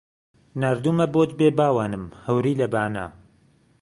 [0.61, 3.05] ناردوومە بۆت بێ باوانم هەوری لە بانە